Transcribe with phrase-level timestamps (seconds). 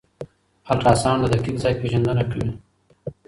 [0.71, 2.51] الټراساؤنډ د دقیق ځای پېژندنه کوي.